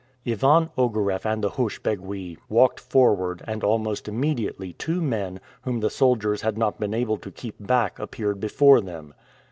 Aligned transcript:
Ivan 0.25 0.71
Ogareff 0.79 1.27
and 1.27 1.43
the 1.43 1.51
housch 1.51 1.79
begui 1.83 2.35
walked 2.49 2.79
forward 2.79 3.43
and 3.45 3.63
almost 3.63 4.07
immediately 4.07 4.73
two 4.73 4.99
men, 4.99 5.39
whom 5.61 5.79
the 5.79 5.91
soldiers 5.91 6.41
had 6.41 6.57
not 6.57 6.79
been 6.79 6.95
able 6.95 7.17
to 7.17 7.29
keep 7.29 7.53
back 7.59 7.99
appeared 7.99 8.39
before 8.39 8.81
them. 8.81 9.13